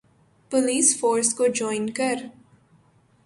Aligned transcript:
police 0.51 0.99
force 0.99 1.33
کو 1.33 1.47
join 1.47 1.89
کر 1.89 2.15